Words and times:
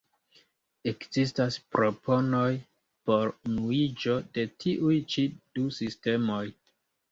Ekzistas 0.91 1.57
proponoj 1.75 2.47
por 3.11 3.35
unuiĝo 3.51 4.19
de 4.39 4.49
tiuj 4.67 4.99
ĉi 5.15 5.29
du 5.37 5.69
sistemoj. 5.81 6.45